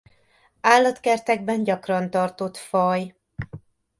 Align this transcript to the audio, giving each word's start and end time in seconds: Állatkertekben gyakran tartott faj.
Állatkertekben 0.61 1.63
gyakran 1.63 2.09
tartott 2.09 2.57
faj. 2.57 3.15